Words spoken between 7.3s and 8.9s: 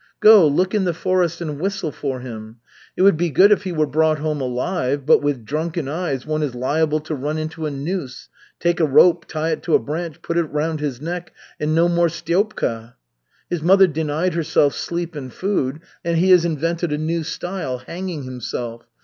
into a noose take a